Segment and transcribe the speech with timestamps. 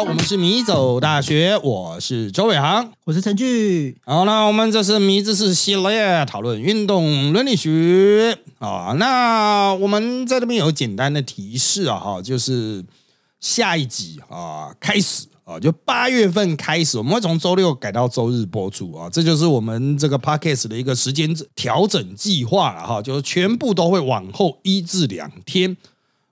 [0.00, 3.94] 好，我们是迷走大学，我是周伟航，我是陈俊。
[4.06, 8.94] 好，那我们这是迷知识系列，讨论运动伦理学啊。
[8.96, 12.82] 那我们在这边有简单的提示啊，哈，就是
[13.40, 25.76] 下一集啊开始啊，就八月份开始，我们会从周六改到周日播出啊，这就是我们这个 podcast 的一个时间调整计划了哈，就是全部都会往后一至两天。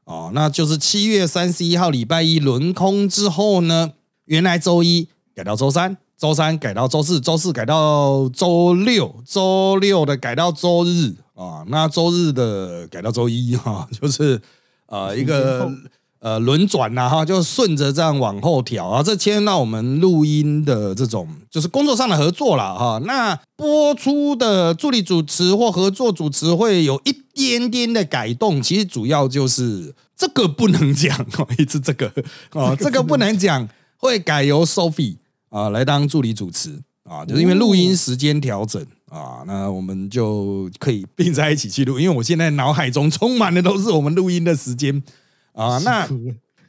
[0.09, 3.93] 哦，那就是七月三十一号礼拜一轮空之后呢，
[4.25, 14.41] 原来周一改到周三，周三改到周四，周四改到周六，周六的改到周日啊，那周日的改到周一哈，就是
[14.87, 15.71] 呃一个。
[16.21, 19.01] 呃，轮转呐，哈，就顺着这样往后调啊。
[19.01, 23.01] 这牵到我们录音的这种，就是工作上的合作了哈。
[23.05, 32.12] 那播出的助理主持或合作主持会有一点点的改动，其实主要就是这个不能讲哦，一直这个
[32.51, 35.19] 哦，这个不能讲，会改由 Sophie
[35.51, 45.01] 啊来当助理主持啊，就是因为录音时间调整啊，那我们就可以并在一起去录，因为我现在脑海中充满的都是我们录音的时间。
[45.59, 46.09] 啊，那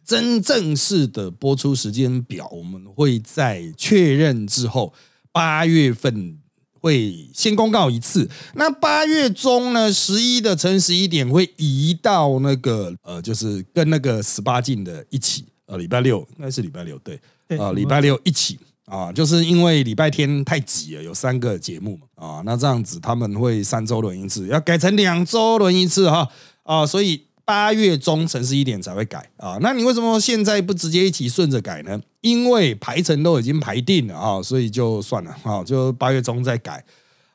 [0.03, 4.91] 真正式的播出时间表，我们会在确认之后，
[5.31, 6.39] 八月份
[6.81, 8.27] 会先公告一次。
[8.55, 17.19] 那八月中呢，十一的乘十一点会移到那个呃，就是跟那个十八禁的一起，呃，礼拜六应该是礼拜六，对，
[17.59, 26.27] 啊，礼拜六一起啊，就是因为礼拜天太挤了，有三个节目嘛，啊，那这样子他们会三周轮一次，要改成两周轮一次哈，
[26.63, 27.28] 啊，所以。
[27.49, 31.99] 八月中城市一点才会改啊，那你为什么现在不直接一起顺着改呢？
[32.21, 36.85] 因为排程都已经排定了啊，所以就算了啊，就八月中再改。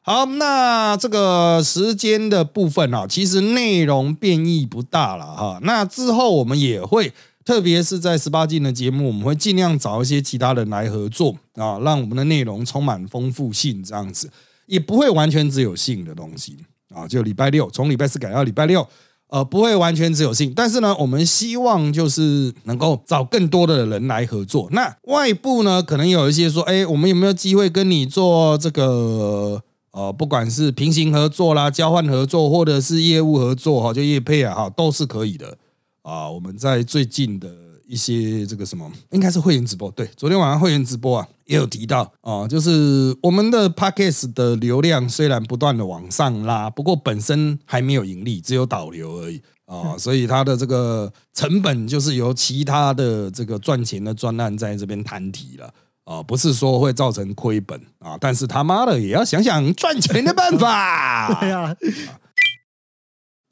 [0.03, 5.59] 好，那这个时间的部分啊，其实内容变异不大了哈。
[5.63, 7.13] 那之后我们也会，
[7.45, 14.31] 特别是在十八禁的节目，我们会尽量找一些其他人来合作啊，让我们的内容充满丰富性，这样子
[14.67, 16.59] 也不会完全只有性的东西
[16.95, 17.05] 啊。
[17.09, 18.87] 就礼拜六，从礼拜四改到礼拜六。
[19.35, 24.69] 呃，不会完全只有性，但是呢，我们希望就是能够找更多的人来合作。
[24.71, 29.61] 那外部呢，可能有一些说，哎，我们有没有机会跟你做这个？
[29.91, 35.59] 呃，不管是平行合作啦、交换合作，或者是业务合作哈，就业配啊哈，都是可以的
[36.03, 36.31] 啊。
[36.31, 37.64] 我们在最近的。
[37.87, 39.91] 一些这个什么，应该是会员直播。
[39.91, 55.73] 对，昨天晚上会员直播啊，也有提到啊，就是我们的 podcast 的流量虽然不断的往上拉，不过本身还没有盈利，只有导流而已啊，所以它的这个成本就是由其他的这个赚钱的专案在这边摊提了
[56.05, 61.37] 啊，不是说会造成亏本啊，但是他妈的也要想想赚钱的办法。
[61.41, 61.75] 对啊。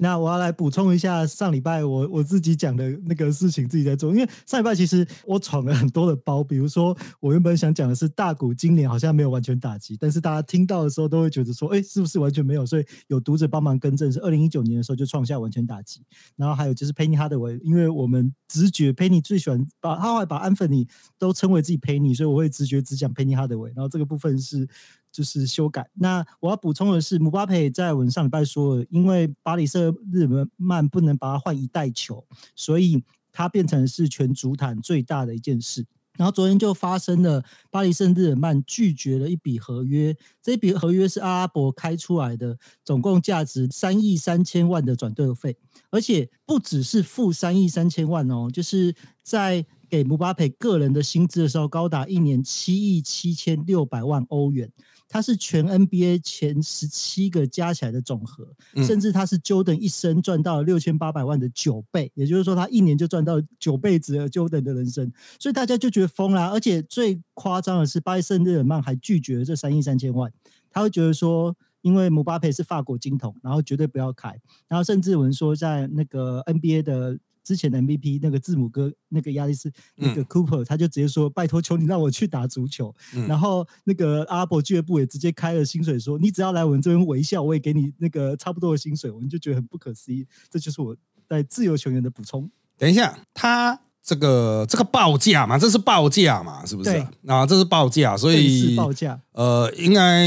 [0.03, 4.11] 那我要来补充一下上礼拜我我自己讲的那个事情，自己在做。
[4.13, 12.67] 因为上礼拜其实我闯了很多的包，比如说我原本想讲的是大股今年好像没有完全打击，但是大家听到的时候都会觉得说，哎，是不是完全没有？
[12.67, 16.05] 所以有读者帮忙更正，是二零一九年的时候就创下完全打击。
[16.35, 23.69] 然后还有就是 Penny Hardaway，因为我们直觉 Penny 最喜欢把他会把安芬尼都称为自己 Penny，所以我会直觉只讲 Penny Hardaway。
[23.69, 24.69] 然后这个部分是。
[25.13, 25.89] 就是修改。
[25.95, 35.87] 那我要补充的是，姆巴佩在我们上礼拜说了，因为巴黎圣日耳曼不能把它换一代球，所以它变成是全足坛最大的一件事。
[36.17, 45.57] 然后昨天就发生了，巴黎圣日耳曼拒绝了一笔合约，这笔合约是阿拉伯开出来的，总共价值三亿三千万的转队费，
[45.91, 49.67] 而且不只是付三亿三千万哦，就是在。
[49.93, 54.73] 给姆巴佩个人的薪资的时候，高达一年七亿七千六百万欧元，
[55.07, 58.49] 他是全 NBA 前十七个加起来的总和，
[58.87, 66.49] 甚至他是 Jordan 一生赚到了六千八百万的九倍，也就是说，他一年就赚到九辈子的 Jordan 的人生，所以大家就觉得疯了。
[66.49, 70.33] 而且最夸张的是，巴黎圣日耳曼还拒绝了这三亿三千万，
[70.71, 77.19] 他会觉得说，因为姆巴佩是法国金童，然后绝对不要开，然后甚至有人说，在那个 NBA 的。
[77.45, 82.95] 之前的 MVP 那个字母哥那个亚历斯那个 Cooper，他就直接说：“拜托，求你让我去打足球。”
[83.29, 90.27] 然后那个阿拉伯俱乐部也直接开了薪水，说：“你只要来我们这边微笑，我也给你那个差不多的薪水。”我们就觉得很不可思议。
[90.51, 90.97] 这就是我
[91.29, 92.51] 在自由球员的补充。
[92.79, 96.91] 等一下，他这个这个报价嘛，这是报价嘛，是不是？
[97.27, 99.21] 啊，这是报价，所以报价。
[99.33, 100.27] 呃，应该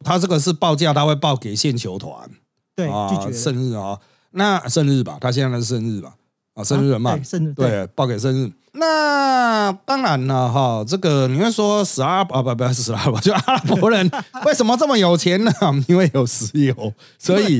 [0.00, 2.30] 他这个是报价，他会报给线球团。
[2.74, 4.00] 对，拒绝生日啊，
[4.32, 6.16] 那生日吧，他现在是生日吧。
[6.54, 8.50] 啊，生日人嘛，生日对，报给生日。
[8.72, 13.20] 那当然了哈，这个你会说十二啊，不不是十二吧？
[13.20, 14.10] 就阿拉伯人
[14.46, 15.52] 为什么这么有钱呢？
[15.88, 17.58] 因为有石油，所以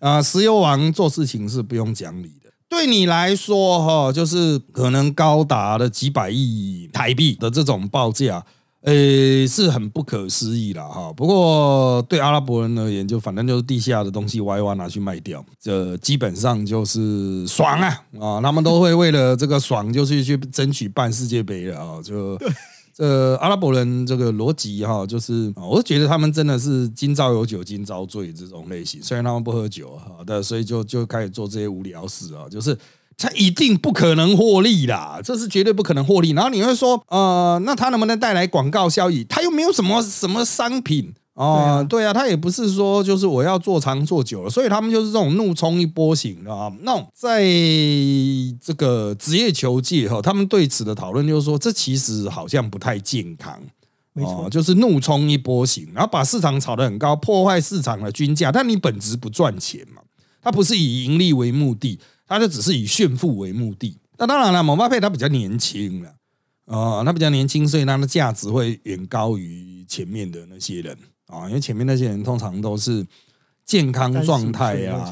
[0.00, 2.50] 啊，石油王做事情是不用讲理的。
[2.68, 8.44] 对你来说哈，就是可能高达了几百亿台币的这种报价。
[8.82, 11.12] 呃，是很不可思议了哈。
[11.12, 17.88] 不过对阿拉伯人而言，就反正就是地下的东西挖一挖拿去卖掉，这基本上就是爽啊
[18.18, 18.40] 啊！
[18.40, 22.00] 他们都会为了这个爽，就是去争取办世界杯了啊！
[22.02, 22.38] 就
[22.96, 29.02] 这阿拉伯人这个逻辑哈，就是我觉得他们真的是今朝有酒今朝醉这种类型。
[29.02, 32.74] 虽然他们不喝酒哈，但所以就就开始做这些无聊事啊，就是。
[33.20, 36.30] 他一定不可能获利啦，这是绝对不可能获利。
[36.30, 39.22] 然后你会说，呃，那他能不能带来广告效益？
[39.24, 46.72] 他又没有什么什么商品啊，对啊，他也不是说就是我要做长做久了，所以他们就是这种怒冲一波型啊。
[46.80, 47.44] 那在
[48.58, 53.60] 这个职业球界哈，他们对此的讨论就是说，这其实好像不太健康，
[54.14, 60.00] 没错，就是怒冲一波型，然后把市场炒得很高，破坏市场的均价，但你本质不赚钱嘛，
[60.42, 62.00] 它不是以盈利为目的。
[62.30, 66.14] 他就只是以炫富为目的，那当然了，蒙巴佩他比较年轻了，
[66.66, 70.96] 啊，他比较年轻，所以他的价值会远高于前面的那些人。
[71.26, 73.06] 啊，因为前面那些人通常都是
[73.64, 75.04] 健康状态呀，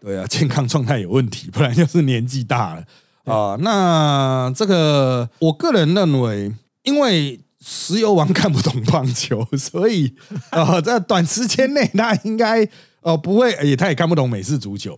[0.00, 2.84] 对啊，健康状态有问题，不然就是年纪大了。
[3.24, 3.56] 啊。
[3.60, 6.52] 那这个我个人认为，
[6.84, 10.14] 因为石油王看不懂棒球，所以
[10.50, 12.68] 啊，在短时间内他应该
[13.00, 14.96] 哦不会，也他也看不懂美式足球。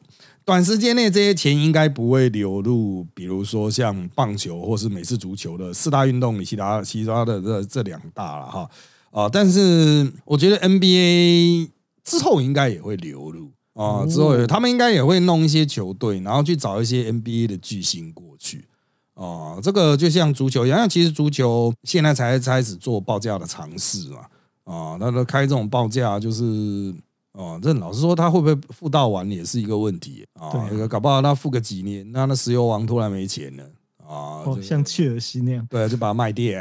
[0.48, 8.70] 短时间内这些钱应该不会流入，比如说像棒球或是美式足球的四大运动里，其他其他的这这两大了哈
[9.10, 11.68] 啊，但是我觉得 NBA
[12.02, 18.64] 之后应该也会流入啊，之后他们应该也会弄一些球队，然后去找一些 NBA 的巨星过去
[19.12, 24.20] 啊，这个就像足球一样，其实足球现在才开始做报价的尝试嘛
[24.64, 26.94] 啊，那都开这种报价就是。
[27.38, 30.50] 哦，这老实说，他会不会付到完也是一个问题啊。
[30.50, 33.64] 对，搞不好他付个几年，那那石油王突然没钱了
[34.04, 36.60] 啊，像切尔西那样，对，就把它卖掉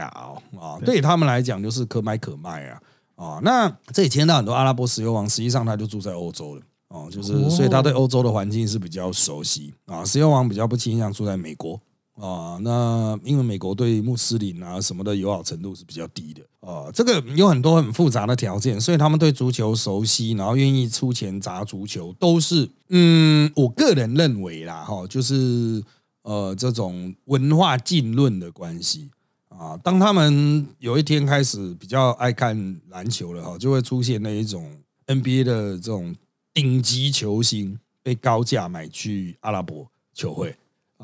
[0.60, 0.78] 啊。
[0.86, 2.82] 对他们来讲，就是可买可卖啊。
[3.16, 10.06] 啊，那这里牵到很多阿拉伯石油王，实际上他就住在欧洲了哦，就是所以他对欧洲的环境是比较熟悉啊。
[10.06, 11.82] 石油王比较不倾向住在美国。
[12.20, 25.84] 啊，那因为美国对穆斯林啊什么的友好程度是比较低的啊，这个有很多很复杂的条件，所以他们对足球熟悉，然后愿意出钱砸足球，都是嗯，我个人认为啦，哈，就是
[26.24, 29.12] 呃这种文化浸润的关系
[29.50, 29.78] 啊。
[29.78, 34.76] 当他们有一天开始比较爱看篮球了哈，就会出现那一种
[35.06, 36.16] NBA 的这种
[36.52, 40.56] 顶级球星被高价买去阿拉伯球会。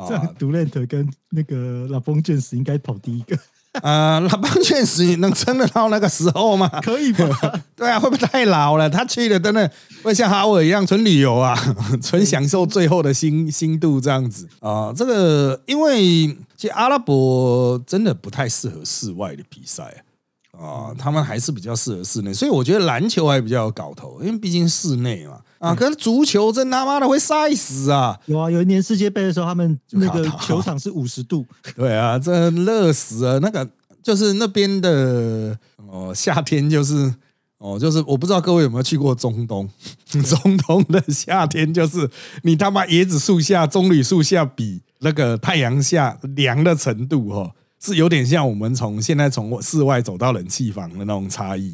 [0.08, 3.38] 这样，杜兰特跟那个拉邦卷石应该跑第一个。
[3.82, 6.68] 呃，拉邦卷石能撑得到那个时候吗？
[6.84, 7.28] 可以吧？
[7.76, 8.88] 对啊，会不会太老了？
[8.88, 9.70] 他去了，真的
[10.04, 11.58] 会像哈维一样纯旅游啊，
[12.02, 14.94] 纯享受最后的新新度这样子啊？
[14.96, 20.04] 这个，因为其实阿拉伯真的不太适合室外的比赛
[20.52, 25.40] 啊，他们还是比较适合室内，所以我觉得篮球还比较有搞头，因为毕竟室内嘛。
[25.64, 25.74] 啊！
[25.74, 28.20] 可是足球真他妈的会晒死啊！
[28.26, 31.46] 有啊，有一年世界杯的时候，他们那个 球场是五十度。
[31.76, 33.40] 对啊，这热死了。
[33.40, 33.68] 那个
[34.04, 35.58] 就是那边的
[35.88, 37.14] 哦，夏天就是
[37.60, 39.70] 哦，就是我不知道各位有没有去过中东？
[40.12, 42.10] 中东的夏天就是
[42.42, 51.74] 你他妈椰子树下、棕榈树下比那个太阳下凉的程度哦，是有点像我们从现在从室外走到冷气房的那种差异，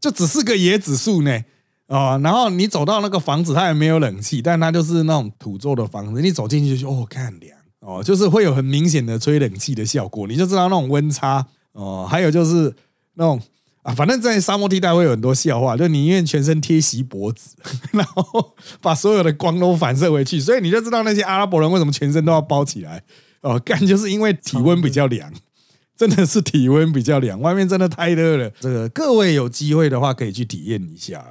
[0.00, 1.42] 就只是个椰子树呢。
[1.88, 6.20] 哦，然后你走到那个房子，它也没有冷气，但它就是那种土做的房子。
[6.20, 12.04] 你走进去就哦，看凉哦，就是会有很明显的吹冷气的效果，你就知道那种温差哦。
[12.10, 12.74] 还有就是
[13.14, 13.40] 那种
[13.82, 17.50] 啊，反正在沙漠地带会有很多笑话，就宁愿全身贴锡箔纸，
[17.92, 23.00] 然后把所有的光都反射回去，所以你就知道那些阿拉伯人为什么全身都要包起来
[23.42, 25.32] 哦，干就是因为体温比较凉，
[25.96, 28.50] 真的是体温比较凉，外面真的太热了。
[28.58, 31.24] 这个各位有机会的话可以去体验一下。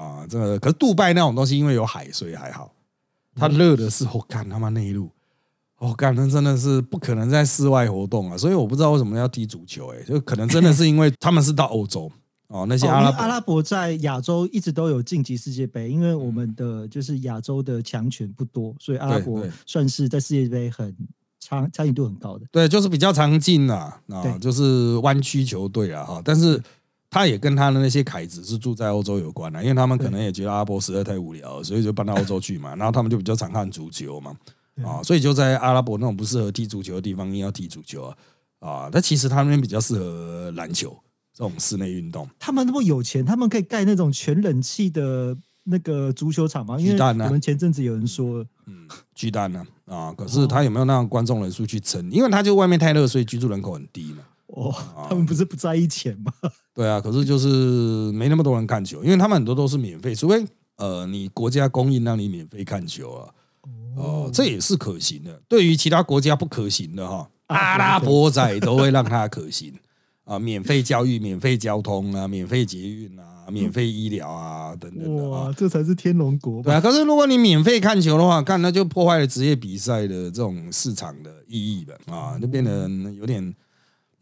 [0.00, 2.72] 啊，这个可是杜拜那种东西，因为有海，所以还好。
[3.36, 5.08] 它热的是，我干他妈内陆，
[5.78, 8.36] 我干那真的是不可能在室外活动啊！
[8.36, 12.10] 所以我不知道为什么要踢足球，哎，就可能真的是因为他们是到欧洲
[12.48, 20.94] 哦，那些阿拉阿拉伯在亚洲一直都有晋级世界杯，因为我们的就是亚洲的强权不多，所以阿拉伯算是在世界杯很
[21.38, 22.44] 参参与度很高的。
[22.50, 26.60] 对，就是比较常进啊，啊，就是湾区球队啊，哈，但是。
[27.10, 32.74] 他也跟他的那些凯子是住在欧洲有关的，因为他们可能也觉得阿波实在太无聊，所以就搬到欧洲去嘛。
[32.78, 34.34] 然后他们就比较常看足球嘛，
[34.84, 38.16] 啊，所以就在阿拉伯那种不适合踢足球的地方，硬要踢足球啊，
[38.60, 40.96] 啊，但其实他那边比较适合篮球
[41.34, 42.28] 这种室内运动。
[42.38, 45.36] 他们那么有钱，他们可以盖那种全冷气的。
[45.64, 46.78] 那个足球场吗？
[46.80, 52.10] 因为巨蛋啊我们前阵子有人说，嗯巨蛋呢啊，可是他有没有让观众人数去撑？
[52.10, 54.22] 因为他就外面太热，所以居住人口很低嘛。
[54.54, 54.74] 哦，
[55.08, 56.32] 他们不是不在意钱吗？
[56.74, 57.48] 对啊，可是就是
[58.12, 60.44] 没那么多人看球，因为他们很多都是免费，除非
[60.76, 63.28] 呃你国家供应让你免费看球啊。
[63.96, 65.40] 哦，这也是可行的。
[65.48, 69.74] 对于其他国家不可行的哈，啊阿拉伯仔都会让它可行
[70.24, 75.52] 啊，免费教育、免费交通啊、免费捷运啊、免费医疗啊等等的啊哇，。
[75.52, 76.70] 这才是天龙国吧？
[76.70, 83.52] 对啊，可是如果你免费看球的话，看那就破坏了职业比赛的这种市场的意义了啊，就变得有点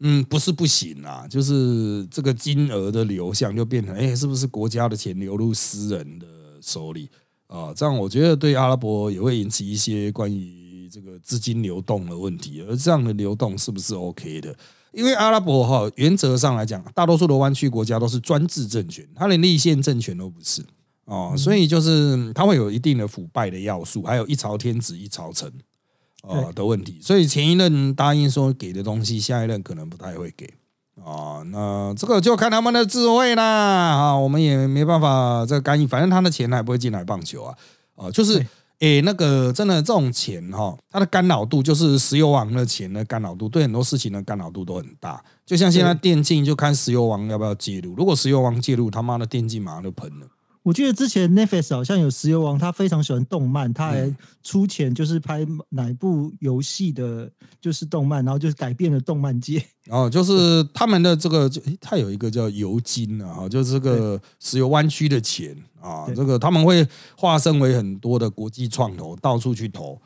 [0.01, 6.25] 嗯，不是不行啊，就是这个金额的流向就变成，哎，是不是国家的钱流入私人的
[6.61, 7.09] 手里
[7.47, 7.73] 啊？
[7.75, 14.55] 这样我觉得对阿拉伯也会引起一些关于这个资金流动的问题，而这样的流动是不是 OK 的？
[14.91, 20.63] 因为阿拉伯哈，原则上来讲，大多数的湾区国家都是专制政权，它连立宪政权都不是。
[21.05, 25.51] 哦，所以就是它会有一定的腐败的要素，还有一朝天子一朝臣
[26.27, 26.99] 啊、对的问题。
[27.01, 30.51] 所以前一任答应说给的东西，下一任可能不太会给
[31.03, 37.55] 啊、那这个就看他们的智慧啦啊，我们也没办法这个干预，反正他的钱还不会进来棒球啊
[37.95, 38.47] 啊，就是对。
[38.79, 45.21] 诶，那个真的这种钱哈，它的干扰度就是石油王的钱的干扰度，对很多事情的干扰度都很大。
[45.45, 47.93] 就像现在电竞，就看石油王要不要介入。
[47.95, 50.27] 如果石油王介入，他妈的电竞马上就喷了。
[50.61, 54.13] 我记得之前 Netflix 好像有石油王，他非常喜欢动漫，他还
[54.43, 59.63] 出钱就是拍哪一部游戏的，就是动漫，然后就是改变了动漫界。
[59.85, 66.15] 然后就是他们的这个，就诶它有一个叫油金啊，哈就是这个石油湾区的钱啊，对。
[66.15, 66.85] 这个他们会
[67.15, 69.99] 化身为很多的国际创投，到处去投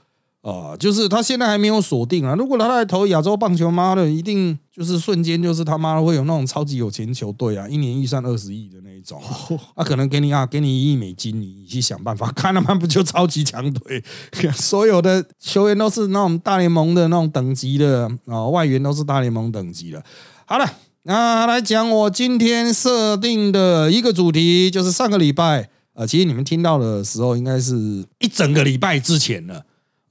[0.43, 2.35] 啊，就是他现在还没有锁定啊。
[2.35, 9.31] 如果他来投亚洲棒球，妈的，一定就是瞬间就是他妈的会有那种超级有钱球队啊， 一年预算二十亿的那一种啊，
[9.75, 14.03] 啊，可能给你啊，给你一亿美金，你你去想办法，看他们不就超级强队，
[14.53, 20.03] 所有的球员都是那种大联盟的那种等级的啊，外援都是大联盟等级的。
[20.45, 20.69] 好了，
[21.03, 29.63] 那来讲我今天设定的一个主题，就是上个礼拜，呃，其实你们听到的时候，应该是一整个礼拜之前了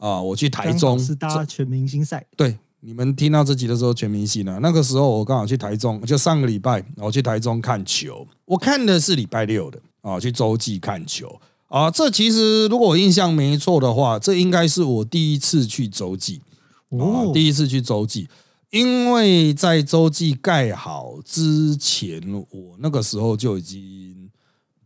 [0.09, 4.59] 啊、我去台中是打全明星赛，对，你们听到这集的时候，全明星了。
[4.59, 8.27] 那个时候我刚好去台中，就上个礼拜，我去台中看球。
[8.45, 11.89] 我看的是礼拜六的啊，去洲际看球啊。
[11.89, 16.43] 这其实如果我印象没错的话，这应该是我第一次去洲际
[16.91, 18.29] 啊哦，，第一次去洲际。
[18.71, 24.31] 因为在洲际盖好之前，我那个时候就已经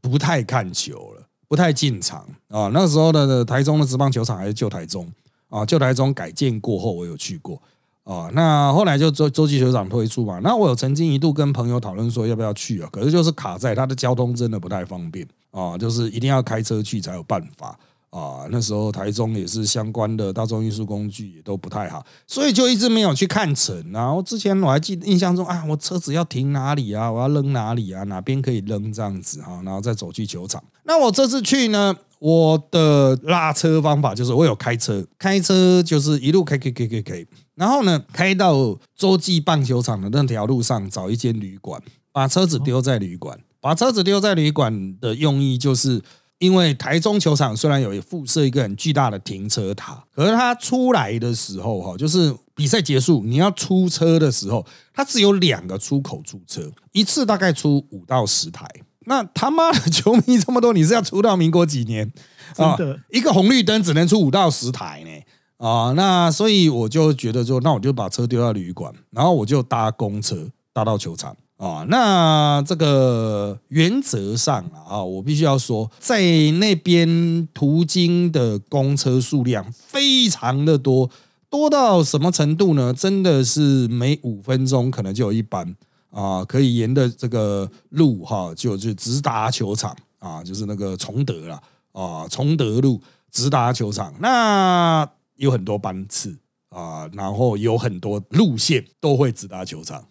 [0.00, 1.15] 不太看球了，
[1.48, 2.70] 不太进场啊。
[2.72, 5.06] 那时候的台中的职棒球场还是旧台中
[5.48, 7.60] 啊，旧台中改建过后，我有去过
[8.04, 8.28] 啊。
[8.32, 17.78] 那后来就洲洲际球场推出嘛，那我有曾经一度跟朋友讨论说要不要去啊，可是就是卡在它的交通真的不太方便啊，就是一定要开车去才有办法。
[18.16, 23.92] 啊，那时候台中也是相关的大众运输工具也都不太好，所以就一直没有去看城。
[23.92, 30.64] 然后之前我还记印象中啊，我车子要停哪里啊，我要扔哪里啊，哪边可以扔这样子啊，然后再走去球场。
[30.84, 41.82] 那我这次去呢，我的拉车方法就是我有开车，开车就是一路开开开开开，然后呢开到洲际棒球场的那条路上找一间旅馆，
[42.12, 43.38] 把车子丢在旅馆。
[43.60, 46.00] 把车子丢在旅馆的用意就是。
[46.38, 58.68] 因为台中球场虽然有附设一个很巨大的停车塔，可是它出来的时候哈，就是比赛结束你要出车的时候，它只有两个出口出车，一次大概出五到十台。
[59.08, 62.12] 那他妈的球迷这么多，你是要出到民国几年？
[62.58, 62.76] 啊
[63.10, 65.10] 一个红绿灯只能出五到十台呢。
[65.58, 71.34] 啊，那所以我就觉得说，那我就把车丢到旅馆，然后我就搭公车搭到球场。
[71.56, 76.20] 啊，那这个原则上啊，我必须要说，在
[76.52, 81.08] 那边途经的公车数量非常的多，
[81.48, 82.92] 多到什么程度呢？
[82.92, 85.74] 真的是每五分钟可能就有一班
[86.10, 91.58] 啊，可以沿着这个路哈，就就直达球场啊，就是那个崇德啦
[91.92, 96.36] 啊，崇德路直达球场，那有很多班次
[96.68, 100.04] 啊，然后有很多路线都会直达球场。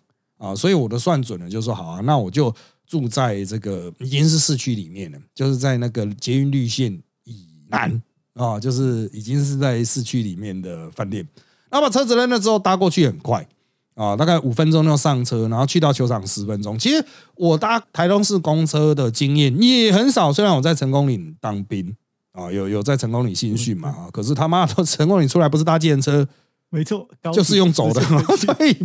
[0.46, 2.54] 啊，所以我的算准了，就说好啊，那我就
[2.86, 8.02] 住在这个已经是市区里面了，就是在那个捷运绿线以南
[8.36, 11.28] 啊，就是已经是在市区里面的饭店。
[11.72, 13.48] 那把车子扔了之后，搭过去很快
[13.96, 16.78] 啊，大概五分钟就上车，然后去到球场十分钟。
[16.78, 17.04] 其实
[17.36, 21.96] 我搭台东市公车的经验也很少，虽然我在成功岭当兵
[22.34, 26.28] 啊，有有在成功岭新训嘛，啊可是他妈的成功岭出来不是搭计程车，
[26.76, 28.02] 没错，就是用走的，
[28.36, 28.78] 所以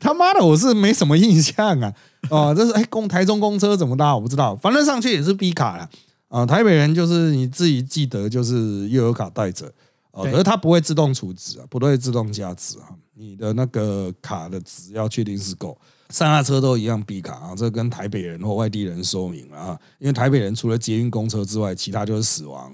[0.00, 1.92] 他妈的我是没什么印象啊。
[2.28, 5.88] 哦，这是哎公台中公车怎么搭我不知道，反正上去也是 B 卡了
[6.28, 9.72] 啊，台北人就是你自己记得，就是悠游卡带着。
[10.10, 15.78] 哦，可是它不会自动储值啊，不会自动加值啊，你的那个卡的值要确定是够。
[16.08, 22.72] 上下车都一样 B 卡啊，这跟台北人或外地人说明了啊，因为台北人除了捷运公车之外，其他就是死亡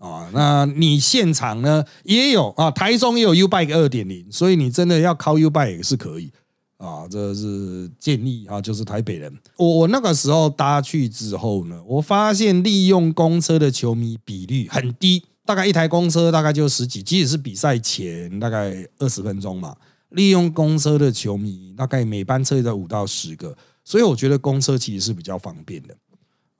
[0.00, 0.28] 啊。
[0.34, 6.32] 那你现场呢也有啊，台中也有 U Bike 二点零，所以你真的要靠 U Bike 也是可以
[6.76, 7.06] 啊。
[7.08, 9.32] 这是建议啊，就是台北人。
[9.56, 19.76] 我我那个时候搭去之后呢，我发现利用公车的球迷比率很低，大概一台公车大概就十几，即使是比赛前大概二十分钟嘛。
[20.10, 25.96] 利用公车的球迷大概每班车在五到十个，所以我觉得公车其实是比较方便的。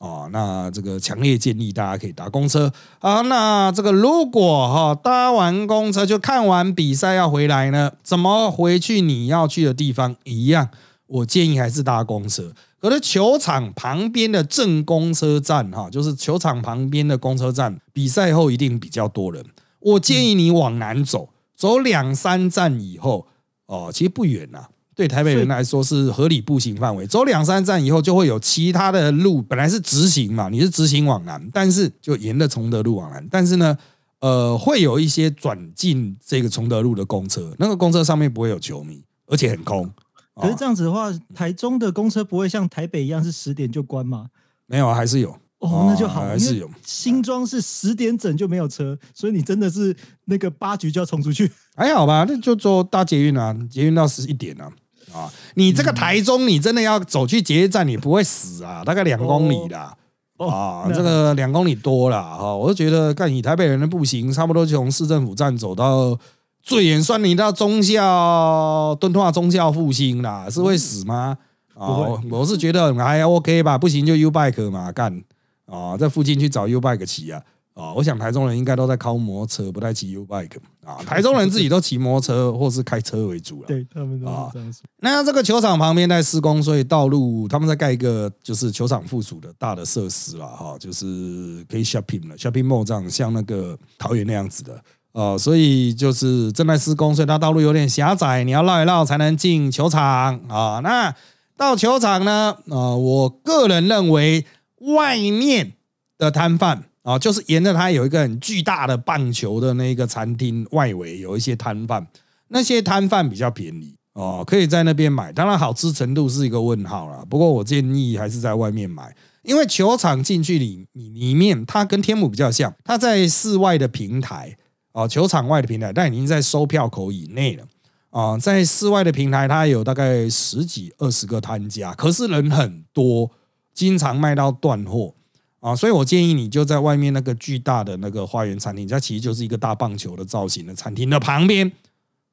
[0.00, 3.21] 哦，那这个强烈建议大家可以搭公车啊。
[3.21, 10.71] 那这个如果哈、搭完公车就看完比赛要回来呢，怎么回去你要去的地方一样？
[11.07, 12.52] 我建议还是搭公车。
[12.80, 19.45] 可是球场旁边的正公车站哈、就是球场旁边的公车站，比赛后一定比较多人。
[19.80, 23.26] 我建议你往南走，走两三站以后，
[23.66, 24.69] 哦，其实不远呐、
[25.00, 27.07] 对台北人来说是合理步行范围。
[27.07, 33.78] 走两三站以后，就会有其他的路，本来是直行嘛，你是直行往南，但是就沿着崇德路往南，但是呢，
[34.19, 39.90] 呃，会有一些转进这个崇德路的公车，那个公车上面不会有球迷，而且很空。
[40.35, 44.26] 可是哦这样子的话，台中的公车不会像台北一样是十点就关吗？
[44.66, 45.35] 没有，还是有。
[45.61, 51.50] 哦，那就好，还是有新庄是十点整就没有车，所以你真的是那个八局就要冲出去。
[51.75, 54.71] 还好吧，那就坐大捷运啊，捷运到十一点啊。
[55.12, 59.95] 啊，你这个台中，你真的要走去捷运站，你不会死啊，大概两公里啦。
[60.37, 66.19] 哦啊，那这个两公里多了哈，我就觉得干以台北人的步行，差不多就从市政府站走到
[66.62, 71.37] 最远算你到中校敦化中校复兴啦，是会死吗？
[71.75, 75.23] 啊，不会我我是觉得还 OK 吧，不行就 U bike 嘛，干
[75.67, 77.43] 啊，在附近去找 U bike 骑啊。
[77.80, 80.96] 啊，我想台中人应该都在靠摩托车，不太骑 U bike 啊。
[81.07, 83.66] 台中人自己都骑摩托车或是开车为主了。
[83.68, 84.83] 对他们都啊是这样说。
[84.98, 100.81] 那这个球场旁边在施工，所以道路他们在盖一个就是球场附属的大的设施了哈，就是可以 shopping 了，shopping mall 这样像那个桃园那样子的呃，所以就是正在施工，所以它道路有点狭窄，你要绕一绕才能进球场啊。
[100.85, 101.12] 那
[101.57, 104.46] 到球场呢，呃，我个人认为
[104.94, 105.72] 外面
[106.16, 112.06] 的摊贩啊，就是沿着它有一个很巨大的棒球的那个餐厅外围有一些摊贩，
[112.48, 115.32] 那些摊贩比较便宜哦，可以在那边买。
[115.32, 117.24] 当然，好吃程度是一个问号啦。
[117.28, 124.56] 不过我建议还是在外面买，因为球场进去里里面，它跟天母比较像，它在室外的平台
[124.92, 127.64] 哦，球场外的平台，但已经在收票口以内了。
[128.10, 133.30] 啊、在室外的平台，它有大概十几二十个摊家，可是人很多，
[133.72, 135.14] 经常卖到断货
[135.61, 141.70] 啊，所以我建议你就在外面那个巨大的那个花园餐厅，它其实就是一个大棒球的造型的餐厅的旁边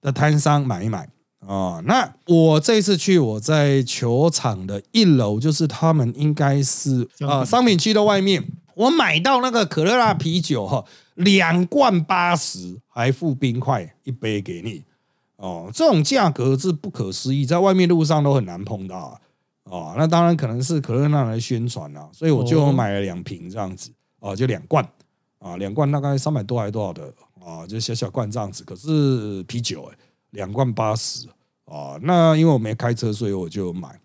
[0.02, 1.10] 的摊商买一买
[1.46, 1.82] 啊。
[1.86, 10.86] 那我这次去，我在球场的一楼，就是他们应该是啊商品区的外面，我买到那个可乐辣啤酒哈，
[11.16, 14.84] 两罐八十，还附冰块一杯给你。
[15.36, 19.20] 哦，这种价格是不可思议，在外面路上都很难碰到啊。
[19.70, 24.88] 哦，那当然可能是可乐娜来宣传啊，所以我就哦买了两瓶这样子，哦，就两罐
[25.40, 28.64] 啊，两罐大概三百多还是多少的啊，就小小罐这样子。
[28.64, 29.98] 可是啤酒哎、
[30.32, 31.28] 两罐八十
[31.66, 34.00] 啊，那因为我没开车，所以我就买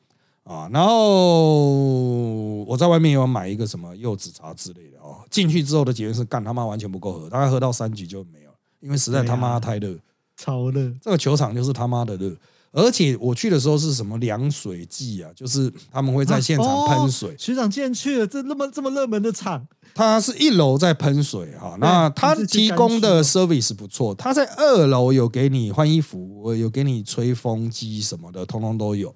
[0.44, 0.68] 啊。
[0.72, 9.96] 然后我在外面有买一个什么柚子茶之类的哦，进去之后的结论是干他妈完全不够喝，大概喝到三局就没有了，因为实在他妈太热。
[10.34, 12.34] 超热，这个球场就是他妈的热，
[12.72, 29.14] 而且我去的时候是什么凉水季啊，就是他们会在现场喷水哦，学长竟然去了这那么这么热门的场，它是一楼在喷水哈，那它提供的 service 不错，它在二楼有给你换衣服，有给你吹风机什么的，通通都有。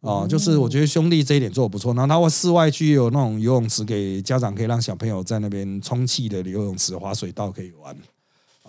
[0.00, 7.96] 啊，就是我觉得兄弟这一点做的不错，然后他会室外区有那种游泳池给家长可以让小朋友在那边充气的游泳池、滑水道可以玩。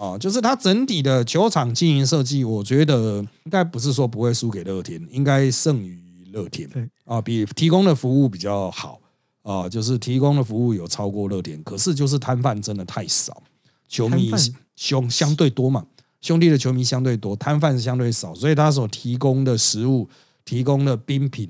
[0.04, 5.98] 啊，就是它整体的球场经营设计，我觉得应该不是说不会输给乐天，应该胜于
[6.34, 6.89] 乐天对。
[7.06, 9.00] 啊，比提供的服务比较好
[9.44, 13.42] 啊，就是提供的服务有超过乐天，可是就是摊贩真的太少，
[13.88, 14.30] 球迷
[14.76, 15.86] 兄相对多嘛，
[16.20, 20.10] 兄弟的球迷相对多，摊贩相对少，所以他所提供的食物、
[20.44, 21.50] 提供的冰品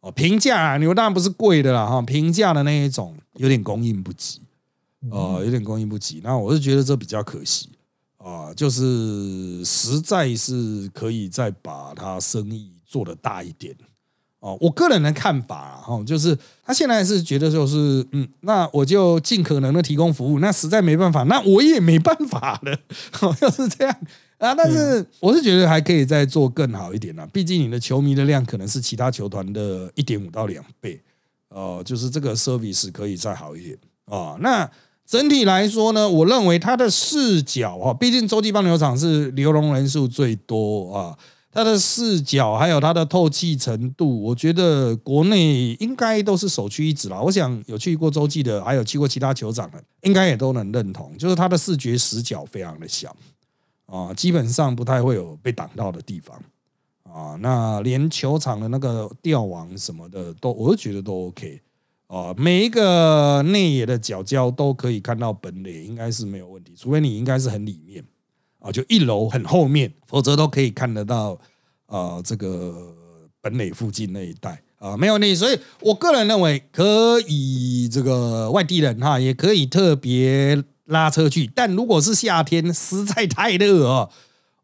[0.00, 4.40] 哦，平价啊，牛当然不是贵的啦哈，平价的那一种有点供应不及。
[5.10, 7.68] 呃，有点供应不及，那我是觉得这比较可惜
[8.24, 13.76] 啊、就是实在是可以再把它生意做得大一点
[14.40, 22.78] 哦，我个人的看法哈，就是他现在是觉得就是嗯，那我就尽可能的提供服务，那实在没办法，那我也没办法了，
[23.42, 23.94] 要是这样
[24.38, 24.54] 啊。
[24.54, 30.98] 但是我是觉得还可以再做更好一点呢，毕竟你的球迷的量可能是其他球团的一点五到两倍，
[31.48, 34.36] 哦，就是这个 service 可以再好一点啊。
[34.40, 34.70] 那
[35.06, 41.18] 整体来说呢，我认为他的视角哈，毕竟洲际棒球场是流动人数最多啊。
[41.56, 47.22] 它的视角还有它的透气程度，我觉得国内应该都是首屈一指了。
[47.22, 53.14] 我想有去过洲际的，还有去过其他球场的，应该也都能认同，就是它的视觉死角非常的小
[53.86, 56.36] 啊，基本上不太会有被挡到的地方
[57.04, 57.38] 啊。
[57.40, 61.60] 那连球场的那个吊网什么的，都我都觉得都 OK
[62.06, 62.34] 啊。
[62.36, 68.04] 每一个内野的角角都可以看到本垒，应该是没有问题，除非你应该是很里面。
[68.60, 71.38] 啊，就一楼很后面，否则都可以看得到
[71.84, 72.74] 啊，这个
[73.42, 84.08] 本垒附近那一带啊，没有你，所以我个人认为可以，这个外地人哈也可以特别拉车去，但如果是夏天实在太热啊，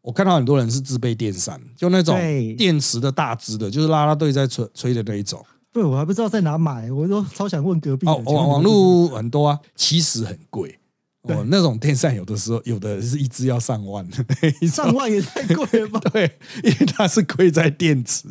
[0.01, 2.17] 我看到很多人是自备电扇，就那种
[2.57, 5.45] 电池的大支的，就是拉拉队在吹吹的那一种。
[5.73, 8.05] 对，我还不知道在哪买，我都超想问隔壁。
[8.07, 10.77] 哦，网网络很多啊，其实很贵。
[11.23, 14.03] 哦，那种电扇有的时候有的是一只要上万，
[14.67, 15.99] 上万也太贵了吧？
[16.11, 16.23] 对，
[16.63, 18.27] 因为它是贵在电池，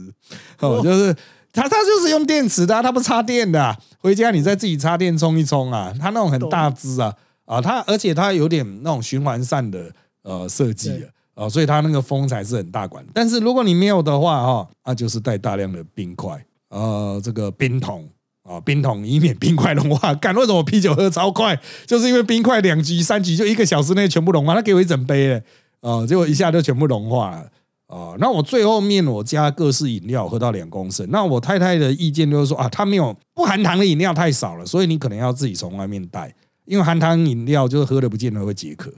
[0.59, 1.15] 哦，就是
[1.53, 3.79] 它它就是用电池的，它不插电的。
[4.01, 13.07] 回家你再自己插电充一充啊，它那种很大支啊啊，它而且它有点那种循环扇的呃设计啊，所以它那个风才是很大管。
[13.15, 18.09] 但是如果你没有的话哈，那就是带大量的冰块，呃，这个冰桶。
[18.43, 20.13] 啊，冰桶以免冰块融化。
[20.17, 21.57] 干为什么啤酒喝超快？
[21.87, 24.55] 就是因为冰块两局三局就一个小时内全部融化。
[24.55, 25.43] 他给我一整杯嘞，
[25.83, 27.47] 啊，结果一下就全部融化了。
[27.87, 31.07] 啊，那我最后面我加各式饮料喝到两公升。
[31.11, 38.91] 那我太太的意见就是说啊，他没有不含糖的饮料太少了，所以你可能要自己从外面带，因为含糖饮料就是喝的不见得会解渴，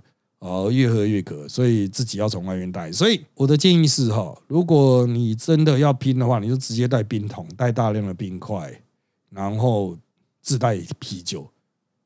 [0.43, 2.91] 哦，越喝越渴，所以自己要从外面带。
[2.91, 8.83] 所以我的建议是哈，如果你真的要拼的话，你就直接带冰桶，带大量的冰块。
[9.31, 9.97] 然后
[10.43, 11.49] 自带啤酒，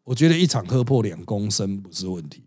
[0.04, 2.42] 我觉得一场喝破两公升不是问题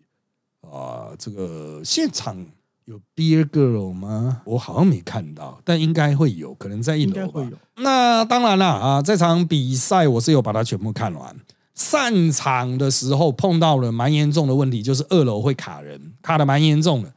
[0.62, 1.10] 啊。
[1.18, 2.46] 这个现场
[2.86, 4.44] 有 beer girl 吗？
[4.46, 7.50] 我好像没看到，但应该会有，可能在一楼吧。
[7.78, 11.36] 那当然了啊，这场比赛我是有把它全部看完。
[11.80, 17.08] 散场的时候碰到了蛮严重的问题，就是二楼会卡人，卡的蛮严重的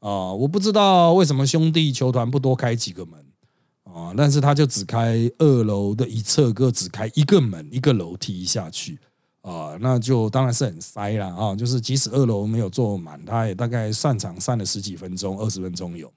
[0.00, 0.32] 啊。
[0.32, 3.20] 我不知道为什么兄弟球团不多开几个门。
[3.94, 4.12] 啊！
[4.14, 8.98] 但是他就只开二楼的一侧，各只开一个门，一个楼梯下去
[9.40, 11.54] 啊，那就当然是很塞了啊！
[11.54, 16.12] 就是即使二楼没有坐满，他也大概散场散了十几分钟，二十分钟有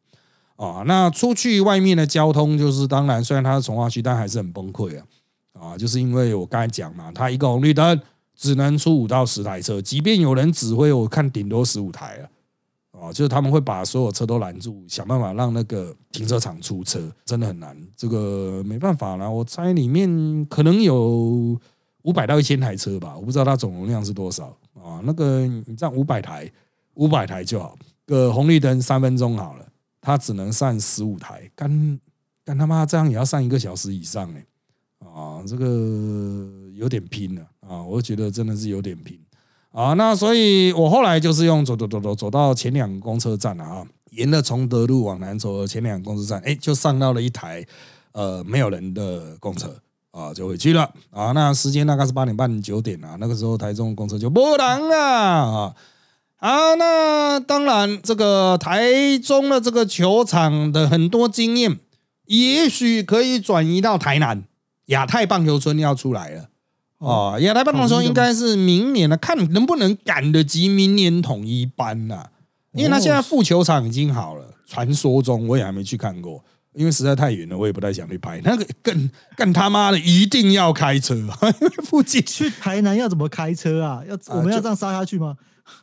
[0.57, 0.83] 啊。
[0.85, 5.05] 那出去外面的交通，就是当然虽然他是从化区，但还是很崩溃啊
[5.53, 5.77] 啊！
[5.77, 7.99] 就是因为我刚才讲嘛，他一个红绿灯
[8.35, 12.29] 只能出五到十台车，即便有人指挥，我看顶多十五台了。
[12.91, 17.77] 哦，就是他们会把所有车都拦住，想办法让那个停车场出车，真的很难。
[17.95, 21.57] 这个没办法啦，我猜里面可能有
[22.01, 24.99] 五百到一千台车吧，我不知道它总容量是多少啊。
[25.03, 26.51] 那个你这样五百台，
[26.95, 29.65] 五百台就好，个红绿灯三分钟好了，
[30.01, 31.99] 它只能上十五台，干
[32.43, 34.45] 干他妈这样也要上一个小时以上哎，
[34.99, 35.65] 啊，这个
[36.73, 39.19] 有点拼了啊，我觉得真的是有点拼。
[39.71, 47.63] 啊，那所以我后来就是用走走走走走到前两公车站了啊，沿着崇德路往南走，前两公车站，哎，就上到了一台
[48.11, 49.75] 呃没有人的公车
[50.09, 51.31] 啊，就回去了啊。
[51.33, 55.75] 那时间大概是八点半九点啊，那个时候台中公车就不人了啊。
[56.37, 61.77] 好，那当然这个台中的这个球场的很多经验，
[62.25, 64.43] 也许可以转移到台南
[64.89, 66.49] 亚太棒球村要出来了。
[66.99, 72.27] 哦，亚太棒球村应该是明年了，看能不能赶得及明年统一班呐？
[72.73, 78.39] 因为他现在副球场已经好了，传说中我也还没去看过，因为实在太远了，我也不太想去拍。
[78.43, 84.03] 那个更更他妈的一定要开车， 因为附近去台南要怎么开车啊？
[84.07, 85.35] 要我们要这样杀下去吗？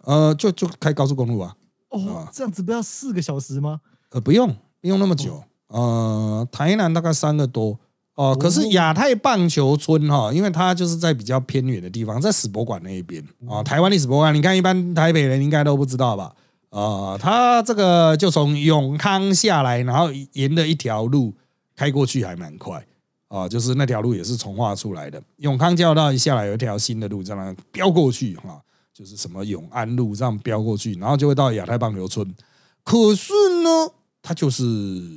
[0.05, 1.55] 呃，就就开高速公路啊。
[1.89, 3.81] 哦，这样子不要四个小时吗？
[4.11, 5.43] 呃，不用，不用那么久。
[5.69, 7.81] 呃，台南大概三个多。
[8.17, 13.63] 哦，可是亚太棒球村哈，因为它就是在比较偏远的地方，在史博馆那一边啊。
[13.63, 16.35] 台湾历史博物馆，你看一般台北人应该都不知道吧？
[16.71, 21.35] 啊，它这个就从永康下来，然后沿着一条路
[21.77, 22.83] 开过去，还蛮快
[23.29, 23.47] 啊。
[23.47, 25.23] 就是那条路也是重画出来的。
[25.37, 28.59] 永康交流道一下来有一条新的路，这样飙过去哈，
[28.95, 32.35] 就是什么永安路这样飙过去，然后就会到亚太棒球村。
[32.83, 34.63] 可是呢，它就是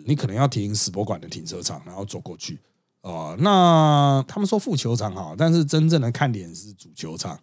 [0.05, 2.59] 你可能要停史博馆的停车场，然后走过去。
[3.01, 7.39] 哦，那他们说副球场好，但是真正的看点是主球场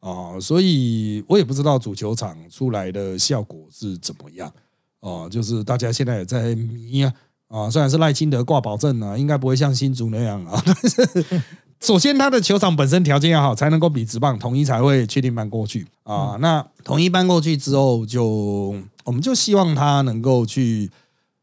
[0.00, 4.52] 哦，所以我也不知道主球场出来的效果是怎么样
[5.00, 5.28] 哦。
[5.30, 7.12] 就是大家现在也在迷啊
[7.46, 11.42] 啊，虽然是赖清德挂保证啊，应该不会像新竹那样啊， 但是
[11.80, 16.36] 首先他的球场本身条件要好，才能够比直棒统一才会确定搬过去啊。
[16.40, 20.90] 那统一搬过去之后，就我们就希望他能够去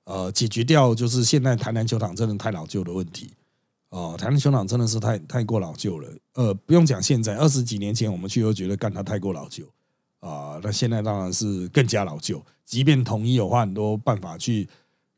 [0.03, 3.29] 呃解决掉，就是现在台南球场真的太老旧的问题。
[3.95, 6.09] 哦，台湾球场真的是太太过老旧了。
[6.33, 9.63] 呃，不用讲，现在二十几年前我们去都觉得干它太过老旧
[10.19, 10.59] 啊。
[10.61, 12.43] 那现在当然是更加老旧。
[12.65, 14.67] 即便统一有花很多办法去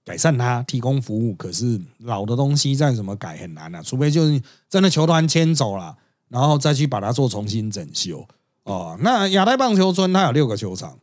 [0.06, 3.82] 改善它，提供服务，可是老的东西再怎么改很难啊。
[3.82, 5.98] 除非就是真的球团迁走了，
[6.30, 8.28] 然后再去把它做重新整修。
[8.62, 10.96] 哦，那亚太棒球村它有六个球场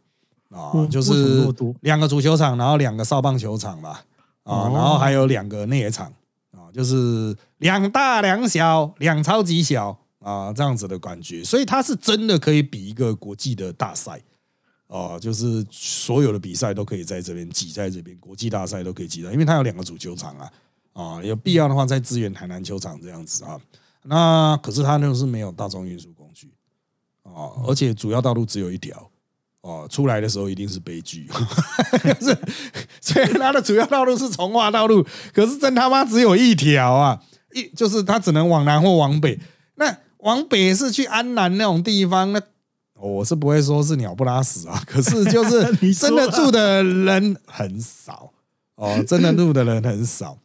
[0.50, 4.04] 啊，就是两个足球场，然后两个少棒球场吧。
[4.44, 6.06] 啊，然后还有两个内野场。
[6.52, 14.20] 啊就是两大两小两超级小啊，这样子的感觉，所以它是真的可以比一个国际的大赛
[14.86, 20.52] 哦，就是所有的比赛都可以在这边挤在这边，国际大赛都可以挤在，因为它有两个主球场啊
[20.92, 23.58] 啊，有必要的话再支援台南球场这样子啊。
[24.02, 26.52] 那可是它那个是没有大众运输工具
[27.22, 29.10] 啊，而且主要道路只有一条。
[29.62, 31.26] 哦，出来的时候一定是悲剧。
[32.20, 32.38] 是，
[33.00, 37.22] 虽然它的主要道路是从化道路，可是真他妈只有一条啊！
[37.54, 39.38] 一就是它只能往南或往北。
[39.76, 42.42] 那往北是去安南那种地方，那
[42.98, 44.82] 我是不会说是鸟不拉屎啊。
[44.86, 45.62] 可是就是
[45.94, 48.30] 真的住的人很少
[48.76, 50.36] 哦，真的住的人很少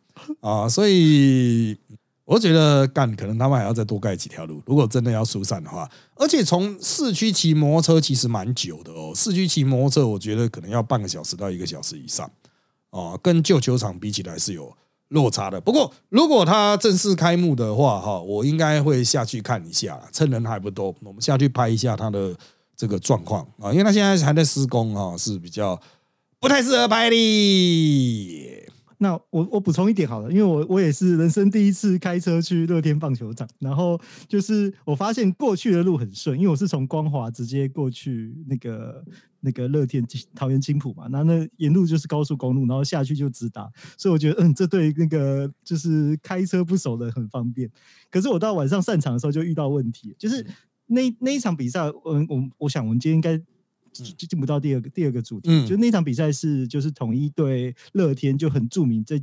[0.42, 1.78] 啊， 所以。
[2.30, 9.12] 我觉得干可能他们还要再多盖几条路，如果真的要疏散的话，而且从市区骑摩托车其实蛮久的哦。
[9.16, 12.30] 市区骑摩托车，我觉得可能要半个小时到一个小时以上
[12.92, 14.72] 哦，跟旧球场比起来是有
[15.10, 15.62] 落差的。
[15.62, 22.36] 不过如果它正式开幕的话，哈，我应该会下去看一下，趁人还不多，我们下去拍一下它的
[22.76, 25.80] 这个状况啊，因为它现在还在施工啊，是比较
[26.40, 28.66] 不太适合拍的。
[29.02, 39.02] 那我我补充一点好了，因为我我也是人生第一次开车去乐天棒球场，然后就是我发现过去的路很顺，因为我是从光华直接过去那个
[39.42, 47.70] 那个乐天桃园青浦嘛，然后那沿路就是高速公路，然后下去就直达，所以我觉得嗯，这对那个就是开车不熟的很方便。
[48.10, 50.46] 可是我到晚上散场的时候就遇到问题，就是
[50.88, 53.42] 那那一场比赛，我我我想我们今天应该。
[53.92, 59.20] 就进不到第二个第二个主题，就那场比赛是就是统一对乐天就很著名，在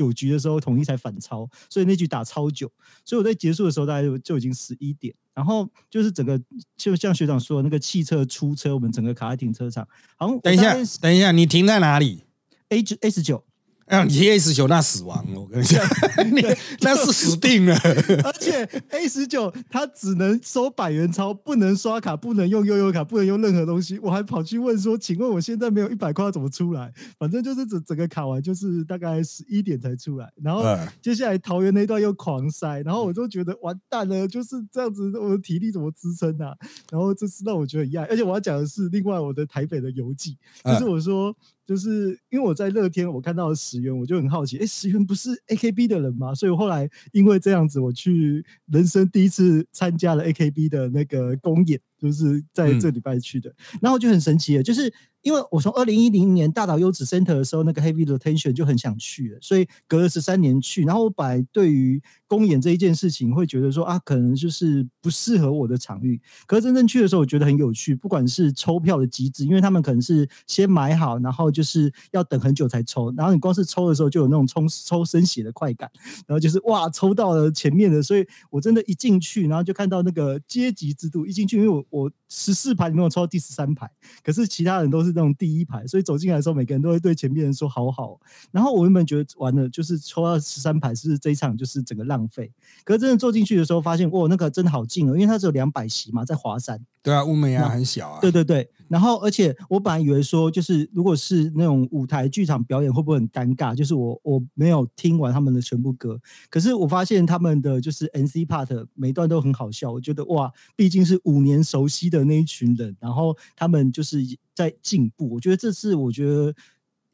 [0.00, 2.70] 九局的时候统一才反超，所以那局打超久，
[3.04, 6.40] 所以我在结束的时候大概就就已经十一点，然后就是整个
[6.78, 9.86] 就像学长说的那个汽车出车，我们整个卡在停车场。
[10.16, 12.24] 好，等一下，等一下，你停在哪里
[12.70, 13.44] ？A 九 S 九。
[13.90, 15.84] 让你 A 十九那死亡，我跟你讲，
[16.80, 17.76] 那是死定了。
[18.22, 23.98] 而且 A 十九它只能收百元钞，不能刷卡，不能用悠游卡，不能用任何东西。
[23.98, 26.92] 我还跑去问说，请问我现在没有一百块怎么出来？
[27.18, 30.32] 反正就是整整个卡完就是大概十一点才出来。
[30.40, 30.62] 然后
[31.02, 36.54] 接下来桃园那段又狂塞，然后我就觉得完蛋了，就是这样子，我的体力怎么支撑啊？
[36.92, 41.36] 然后这次让我觉得很压而且我要讲的是，另外我的台北的游记，就是我说。
[41.70, 46.34] 就是因为我在乐天，我看到了石原，我就很好奇，哎，石原不是 A K B 的人吗？
[46.34, 54.92] 所以我后来因为这样子，我去人生第一次参加了 A K B 的那个公演，就是在这礼拜去的，然后就很神奇了，就是。
[55.22, 60.82] 因为我从二零一零年大岛优子 center 的时候，那个 heavy rotation 就很想去了，所以隔了十三年去。
[60.84, 66.18] 然后我本来对于公演这一件事情会觉得说啊，可能就是不适合我的场域。
[66.46, 67.94] 可是真正去的时候，我觉得很有趣。
[67.94, 73.12] 不管是抽票的机制，因为他们可能是先买好，然后就是要等很久才抽。
[73.14, 75.90] 然后你光是抽的时候就有那种抽抽生血的快感，
[76.26, 78.02] 然后就是哇，抽到了前面的。
[78.02, 81.26] 所以我真的，一进去，然后就看到那个阶级制度。
[81.26, 83.90] 一进去，因为我我十四排里面我抽到第十三排，
[84.24, 85.10] 可是其他人都是。
[85.12, 88.16] 那种第一排，所以走进来的时候，每个人都会对前面人说“好好”。
[88.52, 92.52] 然后我原本觉得完了，就是抽到十三排，是这一场就是整个浪费。
[92.84, 96.80] 可是真的坐进去的时候，发现哇，那个真的好近哦，因为它只有两百席嘛，在华山。
[97.02, 98.20] 对啊，乌梅啊，很小啊。
[98.20, 98.70] 对对对。
[98.90, 103.72] 然后，而且我本来以为说，就是如果是那种舞台剧场表演，会不会很尴尬？
[103.72, 109.92] 就是我我没有听完他们的全部歌，可是我发现他们的就是 N C part 每段都很好笑。
[109.92, 114.18] 我觉得哇，毕竟是五年熟悉的那一群人，然后他们就是
[114.54, 115.30] 在进步。
[115.34, 116.52] 我觉得这次，我觉得。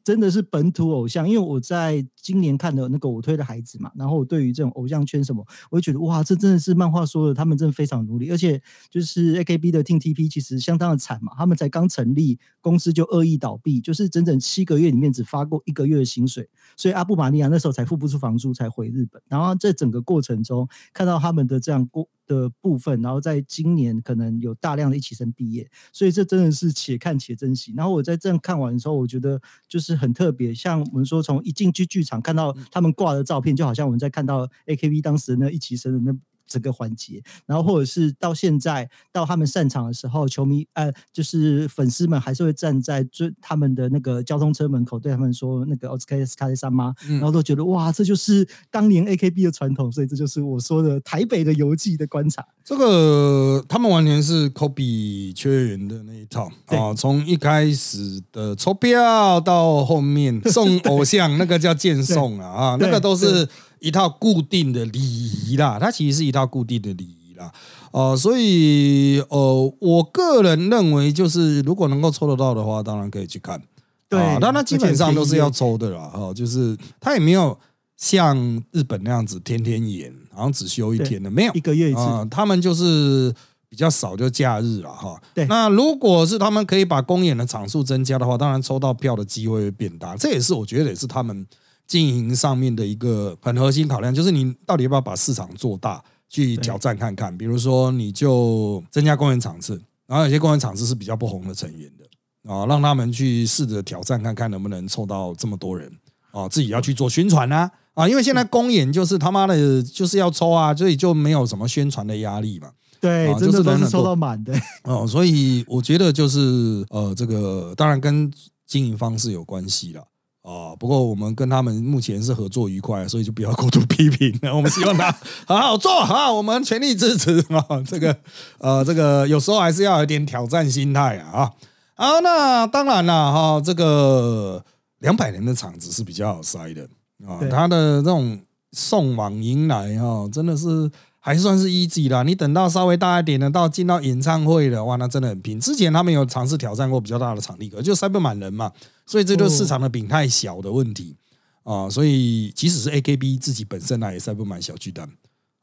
[0.07, 22.07] 真的是本土偶像，因为我在今年看的那个我推的孩子嘛，然后我对于这种偶像圈什么，我就觉得哇，这真的是漫画说的，他们真的非常努力，而且就是 AKB 的 T T P 其实相当的惨嘛，他们才刚成立公司就恶意倒闭，就是整整七个月里面只发过一个月的薪水，所以阿布玛利亚那时候才付不出房租才回日本，然后在整个过程中看到他们的这样过。
[22.27, 27.73] 的部分，然后在今年可能有大量的一起生毕业，所以这真的是且看且珍惜。
[27.73, 36.17] 然后我在这样看完的时候，我觉得就是很特别，像我们说从一进去剧场看到他们挂的照片，就好像我们在看到 AKB 当时那一起生的那。
[36.47, 52.45] 整个环节，然后或者是到现在到他们散场的时候，球迷呃，就是粉丝们还是会站在最他们的那个交通车门口，对他们说那个奥斯卡斯卡雷萨妈，然后都觉得哇，这就是当年 AKB 的传统，所以这就是我说的台北的游记的观察。
[52.63, 63.47] 这个他们完全是 Kobe 缺员的那一套啊，从一开始的抽票到后面送 偶像，那个叫见送啊啊，那个都是。
[63.79, 67.51] 一套固定的礼仪啦，它其实是一套固定的礼仪啦，
[67.91, 73.61] 呃，所以呃，我个人认为，就是如果能够抽得到的话，当然可以去看。
[74.09, 77.57] 对，但它基本上都是要抽的啦，哈，就是它也没有
[77.97, 78.37] 像
[78.71, 83.33] 日本那样子天天演，好像只休一天的，没有一个月一次，他们就是
[83.69, 85.21] 比较少，就假日了哈。
[85.33, 91.45] 对，那如果是他们可以把公演的场数增加的话，当然抽到票的机会会变大，这也是我觉得也是他们。
[91.87, 97.35] 经营上面的一个很核心考量，就是你到底要不要把市场做大，去挑战看看。
[97.37, 105.91] 比如说，你就增加公园场次，然后有些公园场次是比较不红的成员的啊，让他们去试着挑战看看能不能凑到这么多人
[106.31, 112.69] 啊，自己要去做宣传啊啊，因为现在公演就是他妈的就是要抽啊，所以就没有什么宣传的压力嘛。
[112.99, 118.31] 对，真的都是抽到满的 哦，所以我觉得就是呃，这个当然跟
[118.65, 120.03] 经营方式有关系了。
[120.47, 124.51] 哦，不过我们跟他们目前是合作愉快，所以就不要过度批评了。
[124.55, 125.11] 我们希望他
[125.45, 127.61] 好好做，好，我们全力支持啊。
[127.85, 128.17] 这个
[128.59, 131.51] 呃，这个有时候还是要有点挑战心态啊。
[131.95, 134.63] 啊，那当然了哈，这个
[134.99, 136.83] 两百人的场子是比较好塞的
[137.27, 137.43] 啊。
[137.51, 138.39] 他的这种
[138.71, 140.89] 送往迎来哈，真的是。
[141.19, 145.59] 还算是 easy 啦，你等到稍微大一点的，到进到演唱会的话，那真的很拼。
[145.59, 148.71] 之前他们有尝试挑战过比较大的场地，可就塞不满人嘛，
[149.07, 151.15] 所以这就是市场的饼太小的问题
[151.63, 151.89] 啊。
[151.89, 155.09] 所以即使是 AKB 自己本身呢，也塞不满小巨蛋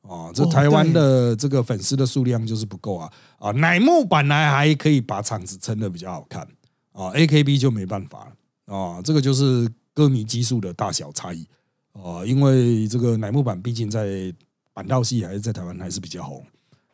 [0.02, 0.32] 啊。
[0.34, 3.52] 这台湾的这个粉丝的数量就是不够啊啊！
[3.52, 6.42] 乃木本来还可以把场子撑的比较好看
[6.90, 8.26] 啊，AKB 就没办法
[8.66, 9.00] 了啊。
[9.02, 11.46] 这个就是歌迷基数的大小差异
[11.92, 14.34] 啊，因为这个乃木坂毕竟在。
[14.76, 16.44] 板道系还是在台湾还是比较红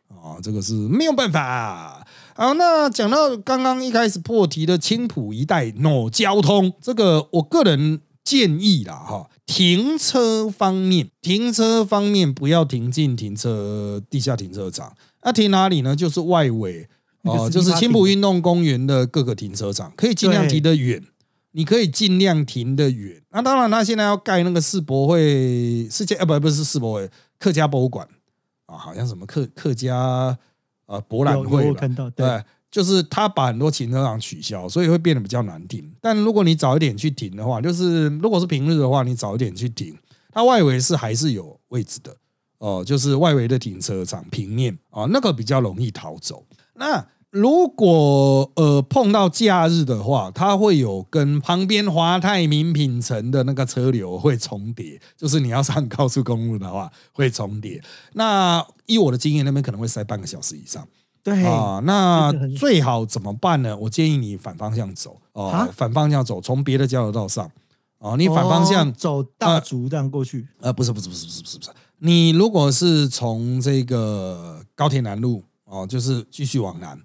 [0.09, 2.00] 啊，这个是没有办法。
[2.41, 15.95] 好，那讲到刚刚一开始破题的青浦一带 no 交通，这个我个人建议啦哈，停车方面，停车方面不要停进停车地下停车场，那停哪里呢？
[15.95, 16.89] 就是外围
[17.21, 20.99] 哦，就是青浦运动公园的各个停车场，可以尽量停得远，
[21.51, 23.21] 你可以尽量停得远。
[23.29, 27.07] 那当然，他现在要盖那个世博会世界，呃，不，不是世博会。
[27.37, 28.07] 客家博物馆
[28.65, 30.35] 啊，好像什么客客家
[30.91, 31.87] 呃博览会吧？
[32.13, 35.89] 对，就是他把很多停车场取消，所以会变得比较难停。
[36.01, 39.97] 但如果你早一点去停的话，就是如果是平日的话，你早一点去停，
[40.33, 42.13] 它外围是还是有位置的
[42.57, 46.45] 哦，就是外围的停车场平面啊，那个比较容易逃走。
[46.73, 57.81] 那如果呃碰到假日的话，它会有跟旁边华泰名品城的那个车流会重叠，就是你要上高速公路的话会重叠。
[58.13, 60.85] 那依我的经验，那边可能会塞半个小时以上。
[61.23, 63.77] 对啊，那最好怎么办呢？
[63.77, 67.49] 我建议你反方向走哦，反方向走，从别的交流道上
[67.99, 70.45] 哦，你反方向走大竹这样过去。
[70.59, 76.99] 呃，不是不是不是不是不是不是，你如果是从这个高铁南路哦，就是继续往南。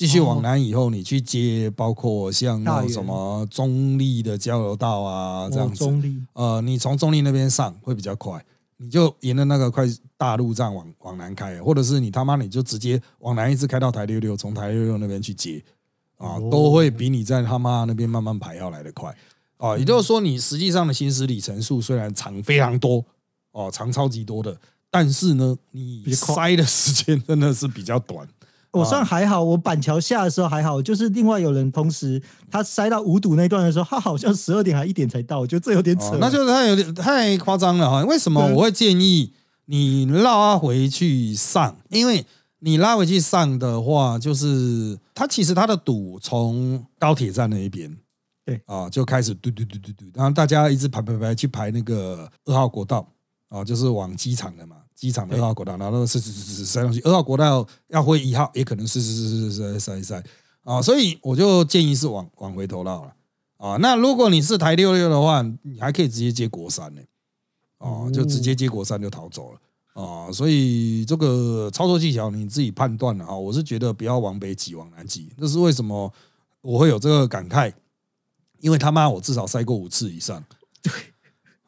[0.00, 5.74] 继续往南以后，你去接，包括像那什么中立的交流道啊，这样子。
[5.74, 6.16] 中立。
[6.32, 8.42] 呃，你从中立那边上会比较快，
[8.78, 9.84] 你就沿着那个快
[10.16, 15.62] 大路站往往南开，或者是你他妈你就直接往南一直开到台六六，从台六六那边去接，
[16.16, 19.14] 啊，都会比你在他妈那边慢慢排要来的快。
[19.58, 23.04] 啊，也就是说，你实际上的行驶里程数虽然长非常多，
[23.52, 24.58] 哦，长超级多的，
[24.90, 28.26] 但是呢，你塞的时间真的是比较短。
[28.72, 36.16] 我算还好，我板桥下的时候还好，就是另外有人同时他塞到五堵那段的时候，他好像十二点还一点才到，我觉得这有点扯。
[36.20, 38.04] 那就是他有点太夸张了哈。
[38.04, 39.32] 为什么我会建议
[39.66, 41.76] 你拉回去上？
[41.88, 42.24] 因为
[42.60, 47.96] 你拉回去上的话，就是他其实他的堵从高铁站那一边
[48.44, 53.06] 对啊，就开始嘟嘟嘟嘟嘟，然后大家一直排排排去排那个二号国道
[53.48, 60.22] 啊，就是往机场的嘛，机场的二号国道，然后是是是塞上去，二号国道要回一号，也可能是是是是是塞塞
[60.62, 63.14] 啊，所以我就建议是往往回头绕了
[63.56, 63.78] 啊。
[63.78, 67.00] 那如果你是台六六的话，你还可以直接接国三呢，
[67.78, 69.58] 哦，就直接接国三就逃走了。
[69.94, 73.34] 啊，所以这个操作技巧你自己判断了啊。
[73.34, 75.32] 我是觉得不要往北挤，往南挤。
[75.38, 76.12] 这是为什么
[76.60, 77.72] 我会有这个感慨？
[78.60, 80.44] 因为他妈我至少塞过五次以上。
[80.82, 80.92] 对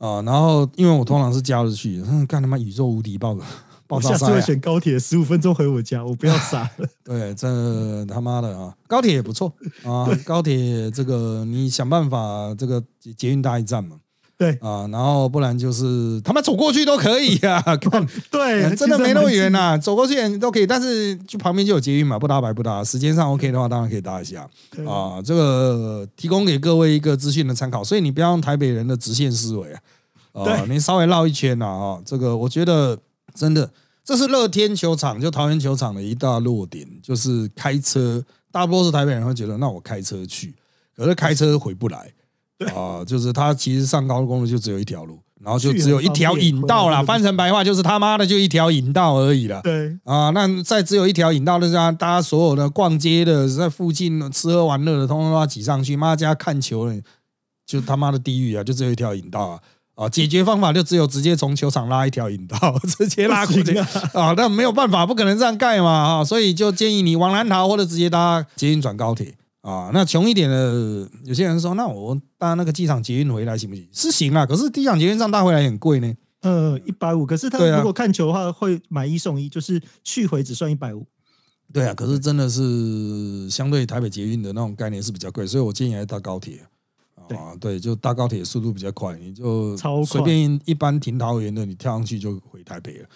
[0.02, 3.38] 啊，然后因为我通常是假日去，干他妈宇宙无敌爆
[3.86, 6.88] 爆炸下次会选高铁，十五分钟回我家，我不要傻了。
[7.04, 9.52] 对，这他妈的啊，高铁也不错
[9.84, 10.08] 啊。
[10.26, 12.82] 高铁这个你想办法，这个
[13.16, 13.96] 捷运大一站嘛。
[14.42, 14.58] 对。
[14.60, 18.06] 啊，然后不然就是他妈走过去都可以呀， 看。
[18.30, 24.48] 对，真的没那么远呐，走过去都可以，但是就旁边就有捷运嘛，不搭白不搭，时间上 OK 的话，当然可以搭一下。
[24.86, 25.22] 啊。
[25.24, 29.72] 这个提供给各位一个资讯的参考，所以你不要用台北人的直线思维
[30.32, 32.98] 啊，啊，你稍微绕一圈呐啊，这个我觉得
[33.34, 33.70] 真的
[34.04, 40.54] 这是乐天球场就桃园球场的一大弱点，就是开车，大多数台北人会觉得那我开车去，
[40.96, 42.12] 可是开车回不来。
[42.66, 47.02] 啊，就是它其实上高速公路就只有一条路，然后就只有一条引道啦。
[47.02, 49.60] 翻成白话就是他妈的就一条引道而已了。
[49.62, 55.96] 对啊，那再只有一条引道，就是让大家所有的逛街的，在附近吃喝玩乐的，通通都要挤上去。
[55.96, 57.00] 妈家看球的，
[57.66, 58.62] 就他妈的地狱啊！
[58.62, 59.60] 就只有一条引道啊！
[59.94, 62.58] 啊，解决方法就只有直接从球场拉一条引道，
[62.98, 63.76] 直接拉过去
[64.14, 64.32] 啊！
[64.36, 66.24] 那没有办法，不可能这样盖嘛啊！
[66.24, 69.34] 所以就建议你往南逃，或者直接搭捷运转高铁。
[69.62, 73.88] 啊，那穷一点的，有些人说，那我搭那个机场捷运回来行不行？
[73.92, 76.12] 是行啊，可是机场捷运上搭回来很贵呢。
[76.40, 77.24] 呃，一百五。
[77.24, 81.06] 可是他如果看球的话，会买一送一，就是去回只算一百五。
[81.72, 86.58] 对啊，可是真的是相对台北捷运的那种概念是比较贵，所以我建议还是搭高铁。
[87.14, 93.06] 啊，对，就搭高铁速度比较快，你就随便一般停桃园的，你跳上去就回台北了。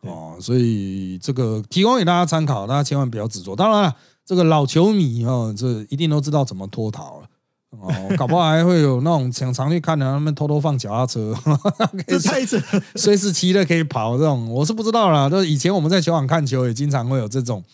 [0.00, 3.54] 哦，所以这个提供给大家参考，大家千万不要执着。
[3.54, 3.96] 当然了。
[4.24, 7.26] 这个老球迷哦，这一定都知道怎么脱逃了
[7.70, 11.34] 哦，搞不好还会有那种想常去看的，他们偷偷放脚踏车，
[12.06, 12.58] 这太扯，
[12.94, 15.28] 随时骑的可以跑这种，我是不知道啦。
[15.28, 17.64] 就以前我们在球场看球，也经常会有这种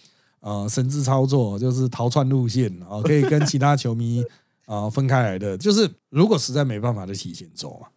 [0.41, 4.25] 呃神智操作，就是逃窜路线啊，可以跟其他球迷
[4.67, 5.59] 啊分开来的。
[5.59, 7.89] 就是如果实在没办法，就提前走嘛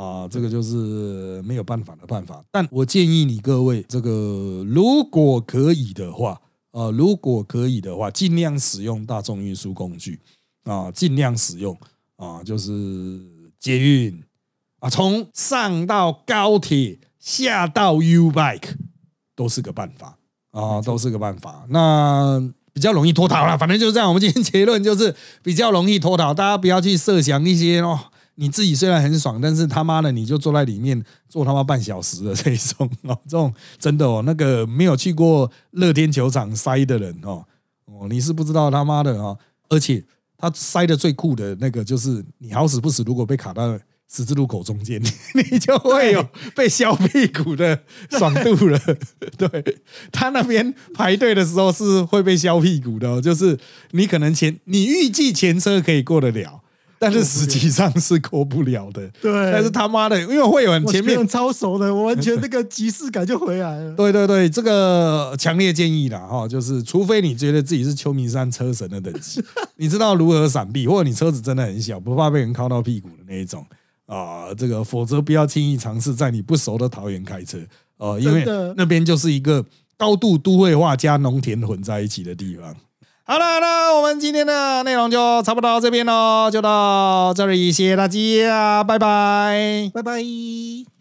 [0.00, 2.42] 啊，这个就是没有办法的办法。
[2.52, 6.40] 但我建议你各位，这个如果可以的话。
[6.70, 10.20] 呃，如果可以的话，尽量使用大众运输工具
[10.64, 11.76] 啊，尽量使用
[12.16, 13.20] 啊，就是
[13.58, 14.22] 捷运
[14.78, 18.74] 啊，从上到高铁，下到 U bike
[19.34, 20.18] 都是个办法
[20.50, 21.64] 啊，都是个办法。
[21.70, 22.38] 那
[22.72, 24.08] 比较容易脱逃了，反正就是这样。
[24.08, 27.98] 我们今天结论就是比较容易脱逃，大家不要去设想一些哦。
[28.40, 37.44] 你自己虽然很爽，但是他妈的你就坐在里面坐他妈半小时的这种哦，这种真的哦，那个没有去过乐天球场塞的人哦
[37.86, 39.36] 哦，你是不知道他妈的哦，
[39.68, 40.04] 而且
[40.36, 43.76] 他塞的最酷的那个就是你好死不死，如果被卡到
[44.08, 45.02] 十字路口中间，
[45.34, 47.80] 你就会有被削屁股的
[48.10, 48.80] 爽度了。
[49.36, 49.82] 对
[50.12, 53.58] 他那边排队的时候是会被削屁股的，就是
[53.90, 56.62] 你可能前你预计前车可以过得了。
[56.98, 59.52] 但是实际上是过不了的， 对。
[59.52, 63.94] 但是他妈的，因为会有人前面超熟的，我完全那个即视感就回来了。
[63.94, 69.42] 对对对，这个强烈建议啦哈，就是除非你觉得自己是秋名山车神的等级，
[69.76, 73.64] 你知道如何闪避，或者你车子真的很小，不怕被人靠到屁股的那一种
[74.06, 77.58] 啊，这个否则不要轻易尝试在你不熟的桃园开车
[77.98, 78.44] 哦，因为
[78.76, 79.64] 那边就是一个
[79.96, 82.74] 高度都会化加农田混在一起的地方。
[83.30, 90.97] 好了，那我们今天的内容就差不多到这边喽，就到这里，谢谢大家，拜拜，拜拜。